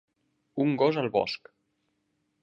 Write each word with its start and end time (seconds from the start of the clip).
Un 0.63 0.71
gos 0.81 0.97
al 1.01 1.09
bosc. 1.17 1.51